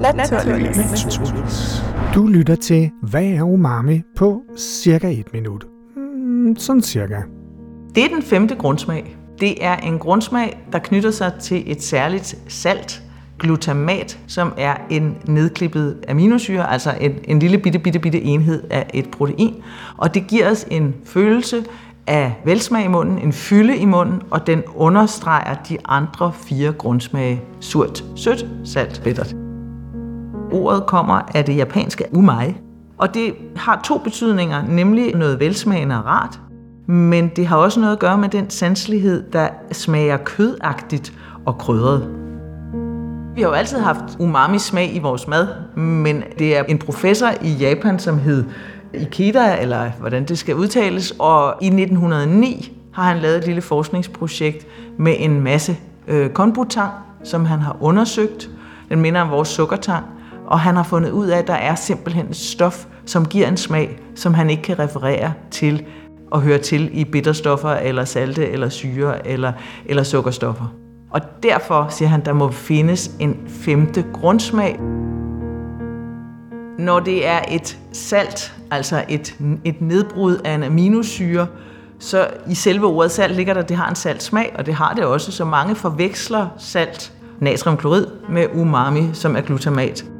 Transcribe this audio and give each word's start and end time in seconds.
Naturligvis. 0.00 1.82
Du 2.14 2.26
lytter 2.26 2.54
til 2.54 2.90
Hvad 3.02 3.24
er 3.24 3.42
umami 3.42 4.02
på 4.16 4.42
cirka 4.58 5.10
et 5.10 5.32
minut. 5.32 5.66
Hmm, 5.96 6.56
sådan 6.56 6.82
cirka. 6.82 7.16
Det 7.94 8.04
er 8.04 8.08
den 8.08 8.22
femte 8.22 8.54
grundsmag. 8.54 9.16
Det 9.40 9.64
er 9.64 9.76
en 9.76 9.98
grundsmag, 9.98 10.66
der 10.72 10.78
knytter 10.78 11.10
sig 11.10 11.32
til 11.40 11.62
et 11.66 11.82
særligt 11.82 12.38
salt, 12.48 13.02
glutamat, 13.38 14.18
som 14.26 14.52
er 14.58 14.74
en 14.90 15.16
nedklippet 15.24 15.96
aminosyre, 16.08 16.72
altså 16.72 16.94
en, 17.00 17.12
en 17.24 17.38
lille 17.38 17.58
bitte, 17.58 17.78
bitte, 17.78 17.98
bitte 17.98 18.22
enhed 18.22 18.62
af 18.70 18.90
et 18.94 19.10
protein. 19.10 19.54
Og 19.96 20.14
det 20.14 20.26
giver 20.26 20.50
os 20.50 20.66
en 20.70 20.94
følelse 21.04 21.64
af 22.06 22.40
velsmag 22.44 22.84
i 22.84 22.88
munden, 22.88 23.18
en 23.18 23.32
fylde 23.32 23.76
i 23.76 23.84
munden, 23.84 24.22
og 24.30 24.46
den 24.46 24.62
understreger 24.74 25.54
de 25.68 25.78
andre 25.84 26.32
fire 26.32 26.72
grundsmage. 26.72 27.42
Surt, 27.60 28.04
sødt, 28.16 28.46
salt, 28.64 29.00
bittert. 29.04 29.41
Ordet 30.52 30.86
kommer 30.86 31.20
af 31.34 31.44
det 31.44 31.56
japanske 31.56 32.04
umai, 32.12 32.54
og 32.98 33.14
det 33.14 33.34
har 33.56 33.80
to 33.84 33.98
betydninger, 33.98 34.62
nemlig 34.68 35.14
noget 35.14 35.40
velsmagende 35.40 35.98
og 35.98 36.06
rart, 36.06 36.40
men 36.86 37.28
det 37.28 37.46
har 37.46 37.56
også 37.56 37.80
noget 37.80 37.92
at 37.92 37.98
gøre 37.98 38.18
med 38.18 38.28
den 38.28 38.50
sanselighed, 38.50 39.30
der 39.32 39.48
smager 39.72 40.16
kødagtigt 40.16 41.12
og 41.46 41.58
krydret. 41.58 42.08
Vi 43.34 43.40
har 43.40 43.48
jo 43.48 43.54
altid 43.54 43.78
haft 43.78 44.16
umami-smag 44.18 44.94
i 44.94 44.98
vores 44.98 45.28
mad, 45.28 45.48
men 45.76 46.22
det 46.38 46.56
er 46.56 46.62
en 46.62 46.78
professor 46.78 47.28
i 47.42 47.52
Japan, 47.52 47.98
som 47.98 48.18
hed 48.18 48.44
Ikeda, 48.94 49.60
eller 49.60 49.90
hvordan 50.00 50.24
det 50.24 50.38
skal 50.38 50.54
udtales, 50.54 51.14
og 51.18 51.54
i 51.60 51.66
1909 51.66 52.78
har 52.92 53.02
han 53.02 53.18
lavet 53.18 53.36
et 53.36 53.46
lille 53.46 53.62
forskningsprojekt 53.62 54.66
med 54.98 55.14
en 55.18 55.40
masse 55.40 55.76
øh, 56.08 56.30
konbutang, 56.30 56.92
som 57.24 57.44
han 57.44 57.58
har 57.58 57.76
undersøgt. 57.80 58.50
Den 58.88 59.00
minder 59.00 59.20
om 59.20 59.30
vores 59.30 59.48
sukkertang, 59.48 60.04
og 60.52 60.60
han 60.60 60.76
har 60.76 60.82
fundet 60.82 61.10
ud 61.10 61.26
af, 61.26 61.38
at 61.38 61.46
der 61.46 61.54
er 61.54 61.74
simpelthen 61.74 62.26
et 62.30 62.36
stof, 62.36 62.86
som 63.06 63.26
giver 63.26 63.48
en 63.48 63.56
smag, 63.56 63.98
som 64.14 64.34
han 64.34 64.50
ikke 64.50 64.62
kan 64.62 64.78
referere 64.78 65.32
til 65.50 65.84
og 66.30 66.40
høre 66.40 66.58
til 66.58 66.90
i 66.92 67.04
bitterstoffer, 67.04 67.70
eller 67.70 68.04
salte, 68.04 68.48
eller 68.48 68.68
syre, 68.68 69.26
eller, 69.26 69.52
eller 69.86 70.02
sukkerstoffer. 70.02 70.74
Og 71.10 71.20
derfor 71.42 71.86
siger 71.90 72.08
han, 72.08 72.24
der 72.24 72.32
må 72.32 72.50
findes 72.50 73.10
en 73.20 73.36
femte 73.48 74.04
grundsmag. 74.12 74.80
Når 76.78 77.00
det 77.00 77.28
er 77.28 77.40
et 77.48 77.78
salt, 77.92 78.54
altså 78.70 79.04
et, 79.08 79.36
et 79.64 79.80
nedbrud 79.80 80.36
af 80.44 80.54
en 80.54 80.62
aminosyre, 80.62 81.46
så 81.98 82.26
i 82.48 82.54
selve 82.54 82.86
ordet 82.86 83.10
salt 83.10 83.36
ligger 83.36 83.54
der, 83.54 83.60
at 83.60 83.68
det 83.68 83.76
har 83.76 83.88
en 83.88 83.96
salt 83.96 84.22
smag, 84.22 84.54
og 84.58 84.66
det 84.66 84.74
har 84.74 84.94
det 84.94 85.04
også, 85.04 85.32
så 85.32 85.44
mange 85.44 85.74
forveksler 85.74 86.46
salt, 86.58 87.12
natriumklorid, 87.40 88.06
med 88.28 88.46
umami, 88.54 89.10
som 89.12 89.36
er 89.36 89.40
glutamat. 89.40 90.11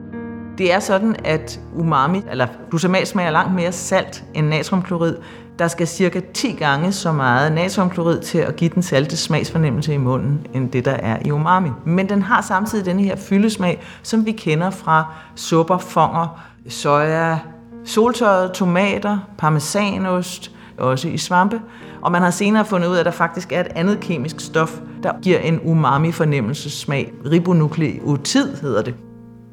Det 0.58 0.72
er 0.72 0.80
sådan, 0.80 1.16
at 1.24 1.60
umami, 1.74 2.22
eller 2.30 2.46
glutamat 2.70 3.08
smager 3.08 3.30
langt 3.30 3.54
mere 3.54 3.72
salt 3.72 4.24
end 4.34 4.46
natriumklorid. 4.48 5.16
Der 5.58 5.68
skal 5.68 5.86
cirka 5.86 6.20
10 6.34 6.52
gange 6.52 6.92
så 6.92 7.12
meget 7.12 7.52
natriumklorid 7.52 8.20
til 8.20 8.38
at 8.38 8.56
give 8.56 8.70
den 8.74 8.82
salte 8.82 9.16
smagsfornemmelse 9.16 9.94
i 9.94 9.96
munden, 9.96 10.46
end 10.54 10.70
det 10.70 10.84
der 10.84 10.92
er 10.92 11.18
i 11.24 11.30
umami. 11.30 11.68
Men 11.86 12.08
den 12.08 12.22
har 12.22 12.40
samtidig 12.42 12.84
den 12.84 13.00
her 13.00 13.16
fyldesmag, 13.16 13.82
som 14.02 14.26
vi 14.26 14.32
kender 14.32 14.70
fra 14.70 15.04
supper, 15.36 15.78
fonger, 15.78 16.40
soja, 16.68 17.38
soltørrede 17.84 18.48
tomater, 18.54 19.18
parmesanost, 19.38 20.50
også 20.78 21.08
i 21.08 21.18
svampe. 21.18 21.60
Og 22.02 22.12
man 22.12 22.22
har 22.22 22.30
senere 22.30 22.64
fundet 22.64 22.88
ud 22.88 22.94
af, 22.94 23.00
at 23.00 23.06
der 23.06 23.12
faktisk 23.12 23.52
er 23.52 23.60
et 23.60 23.68
andet 23.74 24.00
kemisk 24.00 24.40
stof, 24.40 24.80
der 25.02 25.12
giver 25.22 25.38
en 25.38 25.60
umami-fornemmelsesmag. 25.64 27.12
Ribonukleotid 27.30 28.56
hedder 28.56 28.82
det. 28.82 28.94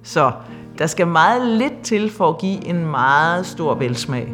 Så 0.04 0.32
der 0.80 0.88
skal 0.88 1.08
meget 1.08 1.48
lidt 1.48 1.82
til 1.84 2.12
for 2.12 2.30
at 2.30 2.38
give 2.38 2.68
en 2.68 2.86
meget 2.86 3.46
stor 3.46 3.76
velsmag. 3.76 4.34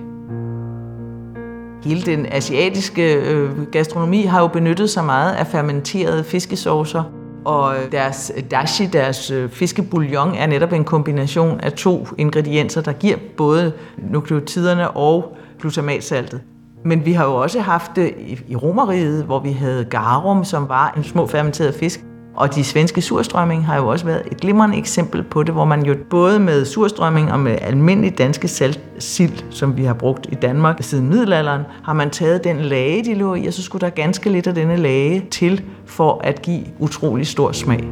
Hele 1.83 2.01
den 2.01 2.25
asiatiske 2.31 3.13
øh, 3.13 3.67
gastronomi 3.71 4.21
har 4.21 4.41
jo 4.41 4.47
benyttet 4.47 4.89
sig 4.89 5.05
meget 5.05 5.33
af 5.33 5.47
fermenterede 5.47 6.23
fiskesaucer, 6.23 7.03
og 7.45 7.75
deres 7.91 8.31
dashi, 8.51 8.85
deres 8.85 9.31
øh, 9.31 9.49
fiskebouillon, 9.49 10.33
er 10.35 10.47
netop 10.47 10.73
en 10.73 10.83
kombination 10.83 11.59
af 11.59 11.73
to 11.73 12.07
ingredienser, 12.17 12.81
der 12.81 12.93
giver 12.93 13.17
både 13.37 13.73
nukleotiderne 13.97 14.91
og 14.91 15.37
glutamatsaltet. 15.59 16.41
Men 16.83 17.05
vi 17.05 17.13
har 17.13 17.25
jo 17.25 17.35
også 17.35 17.59
haft 17.59 17.91
det 17.95 18.13
i 18.47 18.55
romeriet, 18.55 19.23
hvor 19.23 19.39
vi 19.39 19.51
havde 19.51 19.85
garum, 19.85 20.43
som 20.43 20.69
var 20.69 20.93
en 20.97 21.03
små 21.03 21.27
fermenteret 21.27 21.75
fisk, 21.75 22.04
og 22.35 22.55
de 22.55 22.63
svenske 22.63 23.01
surstrømming 23.01 23.65
har 23.65 23.77
jo 23.77 23.87
også 23.87 24.05
været 24.05 24.21
et 24.31 24.37
glimrende 24.37 24.77
eksempel 24.77 25.23
på 25.23 25.43
det, 25.43 25.53
hvor 25.53 25.65
man 25.65 25.85
jo 25.85 25.95
både 26.09 26.39
med 26.39 26.65
surstrømming 26.65 27.31
og 27.31 27.39
med 27.39 27.57
almindelig 27.61 28.17
danske 28.17 28.47
saltsild, 28.47 29.43
som 29.49 29.77
vi 29.77 29.83
har 29.83 29.93
brugt 29.93 30.27
i 30.31 30.35
Danmark 30.35 30.77
siden 30.83 31.09
middelalderen, 31.09 31.61
har 31.83 31.93
man 31.93 32.09
taget 32.09 32.43
den 32.43 32.59
lage, 32.59 33.03
de 33.03 33.13
lå 33.13 33.35
i, 33.35 33.45
og 33.47 33.53
så 33.53 33.63
skulle 33.63 33.81
der 33.81 33.89
ganske 33.89 34.29
lidt 34.29 34.47
af 34.47 34.55
denne 34.55 34.75
lage 34.75 35.25
til 35.31 35.63
for 35.85 36.21
at 36.23 36.41
give 36.41 36.63
utrolig 36.79 37.27
stor 37.27 37.51
smag. 37.51 37.83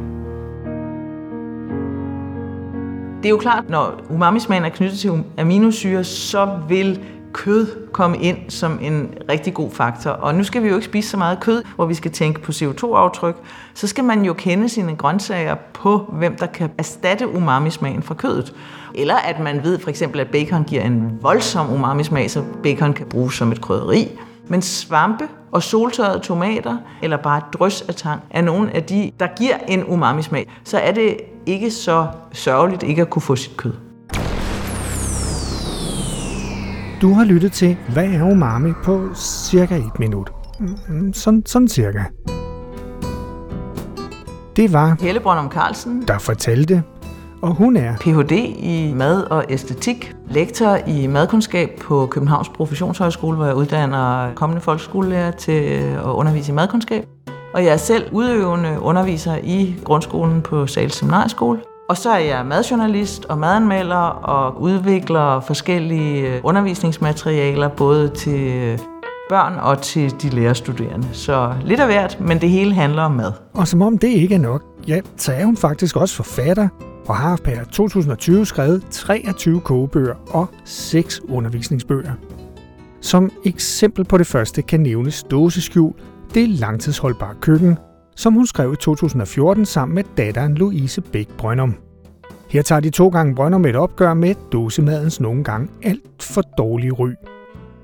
Det 3.22 3.28
er 3.28 3.30
jo 3.30 3.38
klart, 3.38 3.64
når 3.68 4.00
umami-smagen 4.10 4.64
er 4.64 4.68
knyttet 4.68 4.98
til 4.98 5.24
aminosyre, 5.38 6.04
så 6.04 6.48
vil 6.68 7.00
kød 7.34 7.90
komme 7.92 8.18
ind 8.18 8.36
som 8.48 8.78
en 8.82 9.14
rigtig 9.28 9.54
god 9.54 9.70
faktor. 9.70 10.10
Og 10.10 10.34
nu 10.34 10.44
skal 10.44 10.62
vi 10.62 10.68
jo 10.68 10.74
ikke 10.74 10.86
spise 10.86 11.08
så 11.08 11.16
meget 11.16 11.40
kød, 11.40 11.62
hvor 11.76 11.86
vi 11.86 11.94
skal 11.94 12.10
tænke 12.10 12.40
på 12.40 12.52
CO2-aftryk. 12.52 13.36
Så 13.74 13.86
skal 13.86 14.04
man 14.04 14.24
jo 14.24 14.32
kende 14.32 14.68
sine 14.68 14.96
grøntsager 14.96 15.56
på, 15.72 16.10
hvem 16.12 16.36
der 16.36 16.46
kan 16.46 16.70
erstatte 16.78 17.28
umami-smagen 17.28 18.02
fra 18.02 18.14
kødet. 18.14 18.54
Eller 18.94 19.16
at 19.16 19.40
man 19.40 19.64
ved 19.64 19.78
for 19.78 19.90
eksempel, 19.90 20.20
at 20.20 20.28
bacon 20.28 20.64
giver 20.64 20.82
en 20.82 21.18
voldsom 21.22 21.72
umami-smag, 21.72 22.30
så 22.30 22.42
bacon 22.62 22.92
kan 22.92 23.06
bruges 23.06 23.34
som 23.34 23.52
et 23.52 23.60
krydderi. 23.60 24.18
Men 24.48 24.62
svampe 24.62 25.24
og 25.52 25.62
soltørrede 25.62 26.18
tomater, 26.18 26.76
eller 27.02 27.16
bare 27.16 27.38
et 27.38 27.44
drys 27.52 27.82
af 27.82 27.94
tang, 27.94 28.20
er 28.30 28.42
nogle 28.42 28.74
af 28.74 28.82
de, 28.82 29.10
der 29.20 29.26
giver 29.36 29.56
en 29.68 29.84
umami-smag. 29.84 30.52
Så 30.64 30.78
er 30.78 30.92
det 30.92 31.16
ikke 31.46 31.70
så 31.70 32.06
sørgeligt 32.32 32.82
ikke 32.82 33.02
at 33.02 33.10
kunne 33.10 33.22
få 33.22 33.36
sit 33.36 33.56
kød. 33.56 33.72
Du 37.04 37.12
har 37.12 37.24
lyttet 37.24 37.52
til 37.52 37.76
Hvad 37.92 38.04
er 38.04 38.22
umami 38.22 38.72
på 38.84 39.14
cirka 39.14 39.76
et 39.76 39.98
minut. 39.98 40.32
Mm, 40.88 41.12
sådan, 41.12 41.42
sådan 41.46 41.68
cirka. 41.68 42.02
Det 44.56 44.72
var 44.72 44.96
Helle 45.00 45.20
Brøndum 45.20 45.50
Carlsen, 45.50 46.04
der 46.08 46.18
fortalte, 46.18 46.82
og 47.42 47.54
hun 47.54 47.76
er 47.76 47.96
Ph.D. 47.96 48.32
i 48.58 48.92
mad 48.94 49.22
og 49.22 49.44
æstetik, 49.48 50.14
lektor 50.30 50.76
i 50.86 51.06
madkundskab 51.06 51.70
på 51.80 52.06
Københavns 52.06 52.48
Professionshøjskole, 52.48 53.36
hvor 53.36 53.46
jeg 53.46 53.54
uddanner 53.54 54.34
kommende 54.34 54.60
folkeskolelærer 54.60 55.30
til 55.30 55.62
at 55.94 56.04
undervise 56.04 56.52
i 56.52 56.54
madkundskab. 56.54 57.04
Og 57.54 57.64
jeg 57.64 57.72
er 57.72 57.76
selv 57.76 58.04
udøvende 58.12 58.80
underviser 58.80 59.36
i 59.42 59.74
grundskolen 59.84 60.42
på 60.42 60.66
Sales 60.66 60.94
Seminarieskole. 60.94 61.60
Og 61.88 61.96
så 61.96 62.10
er 62.10 62.18
jeg 62.18 62.46
madjournalist 62.46 63.24
og 63.24 63.38
madanmelder 63.38 63.96
og 64.06 64.62
udvikler 64.62 65.40
forskellige 65.40 66.28
øh, 66.28 66.40
undervisningsmaterialer, 66.44 67.68
både 67.68 68.08
til 68.08 68.40
øh, 68.40 68.78
børn 69.28 69.58
og 69.58 69.82
til 69.82 70.14
de 70.22 70.28
lærerstuderende. 70.28 71.08
Så 71.12 71.54
lidt 71.64 71.80
af 71.80 71.86
hvert, 71.86 72.20
men 72.20 72.40
det 72.40 72.50
hele 72.50 72.74
handler 72.74 73.02
om 73.02 73.12
mad. 73.12 73.32
Og 73.54 73.68
som 73.68 73.82
om 73.82 73.98
det 73.98 74.08
ikke 74.08 74.34
er 74.34 74.38
nok, 74.38 74.62
ja, 74.88 75.00
så 75.16 75.32
er 75.32 75.44
hun 75.44 75.56
faktisk 75.56 75.96
også 75.96 76.16
forfatter 76.16 76.68
og 77.08 77.16
har 77.16 77.40
per 77.44 77.64
2020 77.64 78.46
skrevet 78.46 78.84
23 78.90 79.60
kogebøger 79.60 80.14
og 80.30 80.48
6 80.64 81.20
undervisningsbøger. 81.28 82.12
Som 83.00 83.30
eksempel 83.44 84.04
på 84.04 84.18
det 84.18 84.26
første 84.26 84.62
kan 84.62 84.80
nævnes 84.80 85.22
Dåseskjul, 85.22 85.92
det 86.34 86.48
langtidsholdbare 86.48 87.34
køkken, 87.40 87.78
som 88.16 88.32
hun 88.32 88.46
skrev 88.46 88.72
i 88.72 88.76
2014 88.76 89.64
sammen 89.64 89.94
med 89.94 90.04
datteren 90.16 90.54
Louise 90.54 91.00
Bæk 91.00 91.28
Brøndum. 91.38 91.74
Her 92.48 92.62
tager 92.62 92.80
de 92.80 92.90
to 92.90 93.08
gange 93.08 93.34
Brøndum 93.34 93.64
et 93.64 93.76
opgør 93.76 94.14
med 94.14 94.34
dåsemadens 94.52 95.20
nogle 95.20 95.44
gange 95.44 95.68
alt 95.82 96.22
for 96.22 96.40
dårlige 96.40 96.92
ry. 96.92 97.10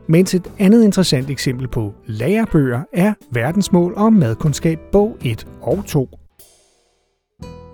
Mens 0.06 0.34
et 0.34 0.52
andet 0.58 0.84
interessant 0.84 1.30
eksempel 1.30 1.68
på 1.68 1.94
lærebøger 2.06 2.82
er 2.92 3.14
Verdensmål 3.30 3.94
og 3.96 4.12
Madkundskab 4.12 4.78
bog 4.92 5.16
1 5.24 5.46
og 5.62 5.84
2. 5.86 6.08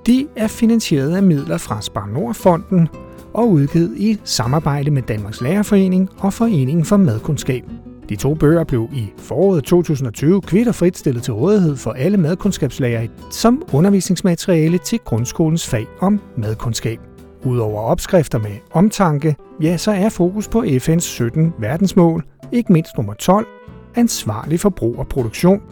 De 0.06 0.26
er 0.36 0.46
finansieret 0.46 1.16
af 1.16 1.22
midler 1.22 1.58
fra 1.58 1.82
Spar 1.82 2.06
Nordfonden 2.06 2.88
og 3.34 3.48
udgivet 3.48 3.96
i 3.96 4.18
samarbejde 4.24 4.90
med 4.90 5.02
Danmarks 5.02 5.40
Lærerforening 5.40 6.10
og 6.18 6.32
Foreningen 6.32 6.84
for 6.84 6.96
Madkundskab. 6.96 7.64
De 8.08 8.16
to 8.16 8.34
bøger 8.34 8.64
blev 8.64 8.88
i 8.92 9.12
foråret 9.18 9.64
2020 9.64 10.42
kvitterfrit 10.42 10.98
stillet 10.98 11.22
til 11.22 11.34
rådighed 11.34 11.76
for 11.76 11.92
alle 11.92 12.16
madkundskabslærere 12.16 13.08
som 13.30 13.62
undervisningsmateriale 13.72 14.78
til 14.78 14.98
grundskolens 14.98 15.66
fag 15.66 15.86
om 16.00 16.20
madkundskab. 16.36 17.00
Udover 17.44 17.82
opskrifter 17.82 18.38
med 18.38 18.56
omtanke, 18.70 19.36
ja, 19.62 19.76
så 19.76 19.90
er 19.90 20.08
fokus 20.08 20.48
på 20.48 20.62
FN's 20.62 20.98
17 20.98 21.54
verdensmål, 21.58 22.24
ikke 22.52 22.72
mindst 22.72 22.92
nummer 22.96 23.14
12, 23.14 23.46
ansvarlig 23.94 24.60
forbrug 24.60 24.98
og 24.98 25.08
produktion, 25.08 25.62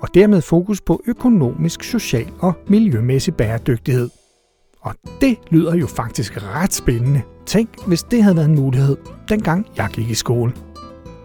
og 0.00 0.08
dermed 0.14 0.42
fokus 0.42 0.80
på 0.80 1.02
økonomisk, 1.06 1.82
social 1.82 2.26
og 2.38 2.52
miljømæssig 2.68 3.34
bæredygtighed. 3.34 4.10
Og 4.80 4.94
det 5.20 5.36
lyder 5.50 5.74
jo 5.74 5.86
faktisk 5.86 6.42
ret 6.42 6.74
spændende. 6.74 7.22
Tænk, 7.46 7.86
hvis 7.86 8.02
det 8.02 8.22
havde 8.22 8.36
været 8.36 8.48
en 8.48 8.54
mulighed, 8.54 8.96
dengang 9.28 9.66
jeg 9.76 9.88
gik 9.92 10.10
i 10.10 10.14
skole. 10.14 10.52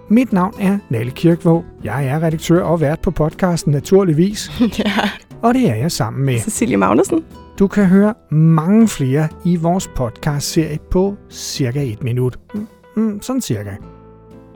Mit 0.10 0.34
navn 0.34 0.54
er 0.60 0.78
Nalle 0.90 1.12
Kirkvåg. 1.12 1.66
Jeg 1.84 2.08
er 2.08 2.24
redaktør 2.24 2.62
og 2.64 2.82
vært 2.82 3.00
på 3.02 3.12
podcasten 3.12 3.72
Naturligvis. 3.72 4.52
Ja, 4.80 5.10
Og 5.42 5.54
det 5.54 5.70
er 5.70 5.76
jeg 5.76 5.92
sammen 5.92 6.26
med. 6.26 6.40
Cecilie 6.40 6.78
Magnussen. 6.78 7.24
Du 7.60 7.68
kan 7.68 7.86
høre 7.86 8.14
mange 8.32 8.88
flere 8.88 9.28
i 9.46 9.56
vores 9.56 9.88
podcast-serie 9.96 10.80
på 10.92 11.16
cirka 11.30 11.84
et 11.84 12.04
minut. 12.04 12.40
Mm, 12.54 12.68
mm, 12.96 13.22
sådan 13.22 13.42
cirka. 13.42 13.72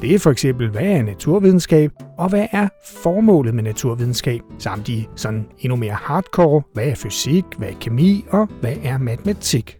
Det 0.01 0.15
er 0.15 0.19
for 0.19 0.31
eksempel, 0.31 0.69
hvad 0.69 0.81
er 0.81 1.03
naturvidenskab, 1.03 1.91
og 2.17 2.29
hvad 2.29 2.45
er 2.51 2.67
formålet 3.03 3.53
med 3.53 3.63
naturvidenskab, 3.63 4.41
samt 4.59 4.87
de 4.87 5.05
sådan 5.15 5.45
endnu 5.59 5.75
mere 5.75 5.93
hardcore, 6.01 6.61
hvad 6.73 6.83
er 6.83 6.95
fysik, 6.95 7.43
hvad 7.57 7.67
er 7.67 7.73
kemi 7.79 8.25
og 8.31 8.47
hvad 8.61 8.73
er 8.83 8.97
matematik. 8.97 9.78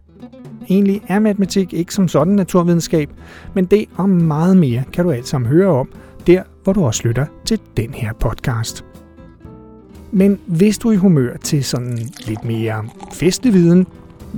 Egentlig 0.69 1.01
er 1.07 1.19
matematik 1.19 1.74
ikke 1.74 1.94
som 1.94 2.07
sådan 2.07 2.33
naturvidenskab, 2.33 3.10
men 3.54 3.66
det 3.66 3.86
og 3.95 4.10
meget 4.10 4.57
mere 4.57 4.83
kan 4.94 5.04
du 5.04 5.12
alt 5.12 5.27
sammen 5.27 5.50
høre 5.50 5.68
om, 5.68 5.89
der 6.27 6.44
hvor 6.63 6.74
du 6.74 6.86
også 6.86 7.07
lytter 7.07 7.25
til 7.45 7.60
den 7.77 7.94
her 7.94 8.13
podcast. 8.13 8.86
Men 10.12 10.39
hvis 10.45 10.77
du 10.77 10.89
er 10.89 10.94
i 10.94 10.95
humør 10.95 11.38
til 11.38 11.63
sådan 11.63 12.00
lidt 12.27 12.44
mere 12.44 12.86
festlig 13.13 13.54
viden, 13.54 13.88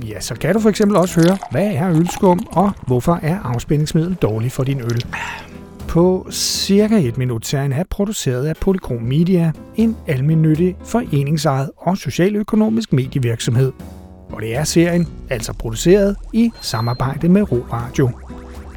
ja, 0.08 0.20
så 0.20 0.34
kan 0.34 0.54
du 0.54 0.60
for 0.60 0.68
eksempel 0.68 0.96
også 0.96 1.20
høre, 1.20 1.38
hvad 1.50 1.74
er 1.74 1.90
ølskum, 1.90 2.46
og 2.50 2.70
hvorfor 2.86 3.18
er 3.22 3.38
afspændingsmiddel 3.38 4.14
dårligt 4.14 4.52
for 4.52 4.64
din 4.64 4.80
øl. 4.80 5.04
På 5.88 6.26
cirka 6.30 7.08
et 7.08 7.18
minut 7.18 7.46
serien 7.46 7.72
er 7.72 7.84
produceret 7.90 8.46
af 8.46 8.56
Polychrom 8.56 9.02
Media, 9.02 9.52
en 9.76 9.96
almennyttig, 10.06 10.76
foreningsejet 10.84 11.70
og 11.76 11.98
socialøkonomisk 11.98 12.92
medievirksomhed. 12.92 13.72
Og 14.32 14.42
det 14.42 14.56
er 14.56 14.64
serien 14.64 15.08
altså 15.30 15.52
produceret 15.52 16.16
i 16.32 16.50
samarbejde 16.60 17.28
med 17.28 17.52
Ro 17.52 17.66
Radio. 17.72 18.10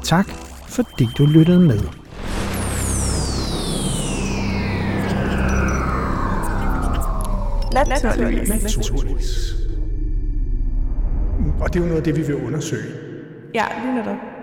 Tak 0.04 0.28
fordi 0.70 1.08
du 1.18 1.26
lyttede 1.26 1.60
med. 1.60 1.80
Naturligvis. 7.74 8.50
Naturligvis. 8.50 9.56
Og 11.60 11.74
det 11.74 11.80
er 11.80 11.84
jo 11.84 11.86
noget 11.86 11.98
af 11.98 12.04
det, 12.04 12.16
vi 12.16 12.22
vil 12.22 12.36
undersøge. 12.36 12.94
Ja, 13.54 13.64
lige 13.84 13.96
netop. 13.96 14.35